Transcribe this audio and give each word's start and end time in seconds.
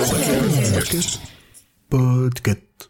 بودكت 0.00 1.20
بودكت 1.90 2.88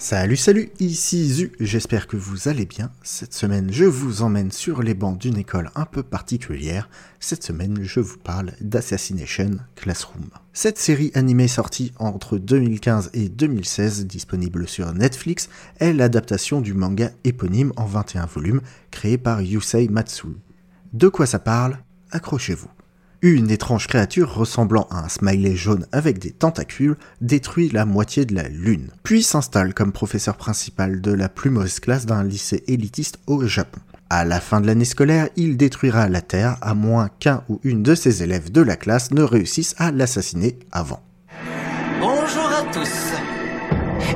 Salut 0.00 0.38
salut, 0.38 0.70
ici 0.80 1.28
Zu, 1.28 1.52
j'espère 1.60 2.06
que 2.06 2.16
vous 2.16 2.48
allez 2.48 2.64
bien. 2.64 2.90
Cette 3.02 3.34
semaine, 3.34 3.70
je 3.70 3.84
vous 3.84 4.22
emmène 4.22 4.50
sur 4.50 4.82
les 4.82 4.94
bancs 4.94 5.18
d'une 5.18 5.36
école 5.36 5.70
un 5.74 5.84
peu 5.84 6.02
particulière. 6.02 6.88
Cette 7.20 7.44
semaine, 7.44 7.80
je 7.82 8.00
vous 8.00 8.16
parle 8.16 8.54
d'Assassination 8.62 9.58
Classroom. 9.76 10.30
Cette 10.54 10.78
série 10.78 11.10
animée 11.12 11.48
sortie 11.48 11.92
entre 11.98 12.38
2015 12.38 13.10
et 13.12 13.28
2016, 13.28 14.06
disponible 14.06 14.66
sur 14.66 14.90
Netflix, 14.94 15.50
est 15.80 15.92
l'adaptation 15.92 16.62
du 16.62 16.72
manga 16.72 17.10
éponyme 17.24 17.74
en 17.76 17.84
21 17.84 18.24
volumes, 18.24 18.62
créé 18.90 19.18
par 19.18 19.42
Yusei 19.42 19.88
Matsui. 19.88 20.34
De 20.94 21.08
quoi 21.08 21.26
ça 21.26 21.38
parle? 21.38 21.76
Accrochez-vous. 22.10 22.70
Une 23.22 23.50
étrange 23.50 23.86
créature 23.86 24.34
ressemblant 24.34 24.88
à 24.90 25.04
un 25.04 25.08
smiley 25.10 25.54
jaune 25.54 25.84
avec 25.92 26.18
des 26.18 26.30
tentacules 26.30 26.96
détruit 27.20 27.68
la 27.68 27.84
moitié 27.84 28.24
de 28.24 28.34
la 28.34 28.48
Lune, 28.48 28.88
puis 29.02 29.22
s'installe 29.22 29.74
comme 29.74 29.92
professeur 29.92 30.38
principal 30.38 31.02
de 31.02 31.12
la 31.12 31.28
plus 31.28 31.50
mauvaise 31.50 31.80
classe 31.80 32.06
d'un 32.06 32.24
lycée 32.24 32.64
élitiste 32.66 33.18
au 33.26 33.44
Japon. 33.44 33.80
À 34.08 34.24
la 34.24 34.40
fin 34.40 34.62
de 34.62 34.66
l'année 34.66 34.86
scolaire, 34.86 35.28
il 35.36 35.58
détruira 35.58 36.08
la 36.08 36.22
Terre 36.22 36.56
à 36.62 36.72
moins 36.72 37.10
qu'un 37.20 37.44
ou 37.50 37.60
une 37.62 37.82
de 37.82 37.94
ses 37.94 38.22
élèves 38.22 38.50
de 38.50 38.62
la 38.62 38.76
classe 38.76 39.10
ne 39.10 39.22
réussisse 39.22 39.74
à 39.76 39.92
l'assassiner 39.92 40.58
avant. 40.72 41.02
Bonjour 42.00 42.46
à 42.46 42.72
tous. 42.72 43.12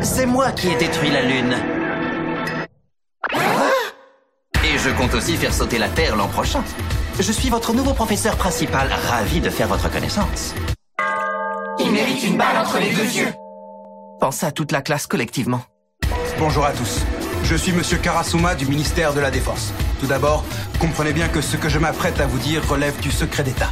C'est 0.00 0.26
moi 0.26 0.50
qui 0.52 0.68
ai 0.68 0.78
détruit 0.78 1.10
la 1.10 1.28
Lune. 1.28 1.83
Je 4.84 4.90
compte 4.90 5.14
aussi 5.14 5.36
faire 5.36 5.54
sauter 5.54 5.78
la 5.78 5.88
Terre 5.88 6.14
l'an 6.14 6.28
prochain. 6.28 6.62
Je 7.18 7.32
suis 7.32 7.48
votre 7.48 7.72
nouveau 7.72 7.94
professeur 7.94 8.36
principal, 8.36 8.92
ravi 9.08 9.40
de 9.40 9.48
faire 9.48 9.66
votre 9.66 9.90
connaissance. 9.90 10.54
Il 11.78 11.90
mérite 11.90 12.22
une 12.22 12.36
balle 12.36 12.58
entre 12.58 12.78
les 12.78 12.90
deux 12.90 13.04
yeux. 13.04 13.32
Pensez 14.20 14.44
à 14.44 14.52
toute 14.52 14.72
la 14.72 14.82
classe 14.82 15.06
collectivement. 15.06 15.62
Bonjour 16.38 16.66
à 16.66 16.72
tous. 16.72 17.00
Je 17.44 17.56
suis 17.56 17.72
Monsieur 17.72 17.96
Karasuma 17.96 18.54
du 18.54 18.66
ministère 18.66 19.14
de 19.14 19.20
la 19.20 19.30
Défense. 19.30 19.72
Tout 20.00 20.06
d'abord, 20.06 20.44
comprenez 20.78 21.14
bien 21.14 21.28
que 21.28 21.40
ce 21.40 21.56
que 21.56 21.70
je 21.70 21.78
m'apprête 21.78 22.20
à 22.20 22.26
vous 22.26 22.38
dire 22.38 22.66
relève 22.68 22.98
du 23.00 23.10
secret 23.10 23.42
d'État. 23.42 23.70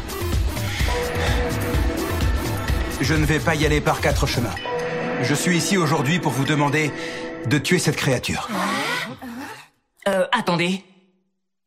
Je 3.02 3.14
ne 3.14 3.26
vais 3.26 3.38
pas 3.38 3.54
y 3.54 3.66
aller 3.66 3.82
par 3.82 4.00
quatre 4.00 4.26
chemins. 4.26 4.54
Je 5.22 5.34
suis 5.34 5.58
ici 5.58 5.76
aujourd'hui 5.76 6.20
pour 6.20 6.32
vous 6.32 6.44
demander 6.44 6.90
de 7.46 7.58
tuer 7.58 7.78
cette 7.78 7.96
créature. 7.96 8.48
Euh, 10.08 10.26
attendez. 10.32 10.82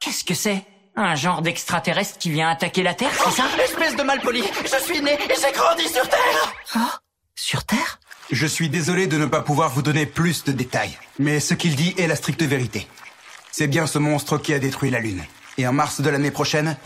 Qu'est-ce 0.05 0.23
que 0.23 0.35
c'est? 0.35 0.61
Un 0.95 1.15
genre 1.15 1.41
d'extraterrestre 1.41 2.19
qui 2.19 2.29
vient 2.29 2.47
attaquer 2.47 2.83
la 2.83 2.93
Terre, 2.93 3.09
c'est 3.11 3.31
ça? 3.31 3.45
Espèce 3.63 3.95
de 3.95 4.03
malpoli, 4.03 4.43
je 4.63 4.83
suis 4.83 5.01
né 5.01 5.13
et 5.13 5.33
j'ai 5.33 5.51
grandi 5.51 5.87
sur 5.91 6.07
Terre 6.07 6.53
Oh 6.75 6.79
Sur 7.33 7.63
Terre? 7.63 7.99
Je 8.31 8.45
suis 8.45 8.69
désolé 8.69 9.07
de 9.07 9.17
ne 9.17 9.25
pas 9.25 9.41
pouvoir 9.41 9.71
vous 9.71 9.81
donner 9.81 10.05
plus 10.05 10.43
de 10.43 10.51
détails, 10.51 10.95
mais 11.17 11.39
ce 11.39 11.55
qu'il 11.55 11.75
dit 11.75 11.95
est 11.97 12.05
la 12.05 12.15
stricte 12.15 12.43
vérité. 12.43 12.85
C'est 13.51 13.65
bien 13.65 13.87
ce 13.87 13.97
monstre 13.97 14.37
qui 14.37 14.53
a 14.53 14.59
détruit 14.59 14.91
la 14.91 14.99
Lune. 14.99 15.23
Et 15.57 15.65
en 15.65 15.73
mars 15.73 16.01
de 16.01 16.09
l'année 16.11 16.29
prochaine, 16.29 16.77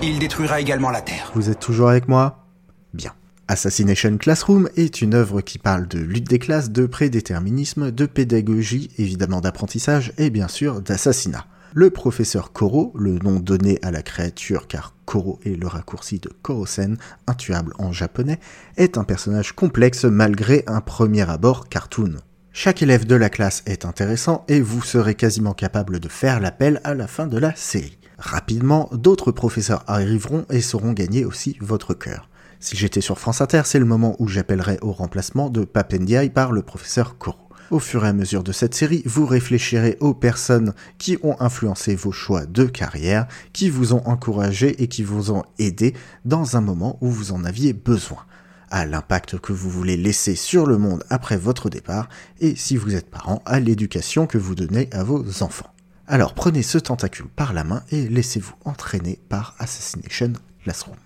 il 0.00 0.20
détruira 0.20 0.60
également 0.60 0.90
la 0.90 1.02
Terre. 1.02 1.32
Vous 1.34 1.50
êtes 1.50 1.58
toujours 1.58 1.88
avec 1.88 2.06
moi? 2.06 2.46
Bien. 2.92 3.12
Assassination 3.48 4.18
Classroom 4.18 4.70
est 4.76 5.02
une 5.02 5.14
œuvre 5.14 5.40
qui 5.40 5.58
parle 5.58 5.88
de 5.88 5.98
lutte 5.98 6.30
des 6.30 6.38
classes, 6.38 6.70
de 6.70 6.86
prédéterminisme, 6.86 7.90
de 7.90 8.06
pédagogie, 8.06 8.92
évidemment 8.98 9.40
d'apprentissage 9.40 10.12
et 10.16 10.30
bien 10.30 10.46
sûr 10.46 10.80
d'assassinat. 10.80 11.44
Le 11.76 11.90
professeur 11.90 12.52
Koro, 12.52 12.92
le 12.94 13.18
nom 13.18 13.40
donné 13.40 13.80
à 13.82 13.90
la 13.90 14.02
créature 14.02 14.68
car 14.68 14.94
Koro 15.06 15.40
est 15.44 15.60
le 15.60 15.66
raccourci 15.66 16.20
de 16.20 16.30
Korosen, 16.40 16.98
intuable 17.26 17.74
en 17.80 17.90
japonais, 17.90 18.38
est 18.76 18.96
un 18.96 19.02
personnage 19.02 19.54
complexe 19.54 20.04
malgré 20.04 20.62
un 20.68 20.80
premier 20.80 21.28
abord 21.28 21.68
cartoon. 21.68 22.14
Chaque 22.52 22.80
élève 22.82 23.06
de 23.06 23.16
la 23.16 23.28
classe 23.28 23.64
est 23.66 23.84
intéressant 23.84 24.44
et 24.46 24.60
vous 24.60 24.82
serez 24.82 25.16
quasiment 25.16 25.52
capable 25.52 25.98
de 25.98 26.06
faire 26.06 26.38
l'appel 26.38 26.80
à 26.84 26.94
la 26.94 27.08
fin 27.08 27.26
de 27.26 27.38
la 27.38 27.52
série. 27.56 27.98
Rapidement, 28.18 28.88
d'autres 28.92 29.32
professeurs 29.32 29.82
arriveront 29.88 30.46
et 30.50 30.60
sauront 30.60 30.92
gagner 30.92 31.24
aussi 31.24 31.56
votre 31.60 31.92
cœur. 31.92 32.28
Si 32.60 32.76
j'étais 32.76 33.00
sur 33.00 33.18
France 33.18 33.40
Inter, 33.40 33.62
c'est 33.64 33.80
le 33.80 33.84
moment 33.84 34.14
où 34.20 34.28
j'appellerais 34.28 34.78
au 34.80 34.92
remplacement 34.92 35.50
de 35.50 35.64
Papendiaï 35.64 36.30
par 36.30 36.52
le 36.52 36.62
professeur 36.62 37.18
Koro. 37.18 37.43
Au 37.70 37.78
fur 37.78 38.04
et 38.04 38.08
à 38.08 38.12
mesure 38.12 38.44
de 38.44 38.52
cette 38.52 38.74
série, 38.74 39.02
vous 39.06 39.26
réfléchirez 39.26 39.96
aux 40.00 40.14
personnes 40.14 40.74
qui 40.98 41.18
ont 41.22 41.36
influencé 41.40 41.94
vos 41.94 42.12
choix 42.12 42.44
de 42.46 42.64
carrière, 42.64 43.26
qui 43.52 43.70
vous 43.70 43.94
ont 43.94 44.06
encouragé 44.06 44.82
et 44.82 44.88
qui 44.88 45.02
vous 45.02 45.32
ont 45.32 45.44
aidé 45.58 45.94
dans 46.24 46.56
un 46.56 46.60
moment 46.60 46.98
où 47.00 47.08
vous 47.08 47.32
en 47.32 47.44
aviez 47.44 47.72
besoin 47.72 48.24
à 48.70 48.86
l'impact 48.86 49.38
que 49.38 49.52
vous 49.52 49.70
voulez 49.70 49.96
laisser 49.96 50.34
sur 50.34 50.66
le 50.66 50.78
monde 50.78 51.04
après 51.08 51.36
votre 51.36 51.70
départ, 51.70 52.08
et 52.40 52.56
si 52.56 52.76
vous 52.76 52.94
êtes 52.94 53.08
parent, 53.08 53.40
à 53.46 53.60
l'éducation 53.60 54.26
que 54.26 54.38
vous 54.38 54.54
donnez 54.54 54.88
à 54.92 55.04
vos 55.04 55.42
enfants. 55.42 55.72
Alors 56.06 56.34
prenez 56.34 56.62
ce 56.62 56.78
tentacule 56.78 57.28
par 57.28 57.52
la 57.52 57.64
main 57.64 57.82
et 57.90 58.08
laissez-vous 58.08 58.54
entraîner 58.64 59.20
par 59.28 59.54
Assassination 59.58 60.32
Classroom. 60.64 60.96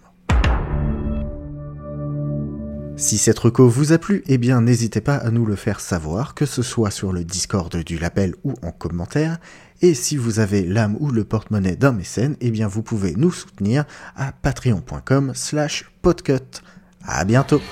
Si 2.98 3.16
cette 3.16 3.38
reco 3.38 3.69
vous 3.69 3.92
a 3.92 3.98
plu, 3.98 4.25
eh 4.26 4.38
bien 4.38 4.60
n'hésitez 4.60 5.00
pas 5.00 5.14
à 5.14 5.31
nous 5.31 5.47
le 5.47 5.54
faire 5.54 5.78
savoir, 5.78 6.34
que 6.34 6.47
ce 6.47 6.62
soit 6.62 6.91
sur 6.91 7.12
le 7.12 7.22
Discord 7.22 7.75
du 7.76 7.97
label 7.97 8.34
ou 8.42 8.54
en 8.62 8.72
commentaire. 8.72 9.38
Et 9.82 9.94
si 9.94 10.16
vous 10.16 10.41
avez 10.41 10.64
l'âme 10.64 10.97
ou 10.98 11.12
le 11.12 11.22
porte-monnaie 11.22 11.76
d'un 11.76 11.92
mécène, 11.92 12.36
eh 12.41 12.50
bien 12.50 12.66
vous 12.66 12.82
pouvez 12.82 13.14
nous 13.14 13.31
soutenir 13.31 13.84
à 14.16 14.32
patreon.com 14.32 15.31
slash 15.34 15.84
podcut. 16.03 16.60
À 17.06 17.25
bientôt 17.25 17.62